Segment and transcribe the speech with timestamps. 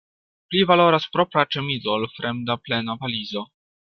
[0.53, 3.45] Pli valoras propra ĉemizo, ol fremda plena valizo.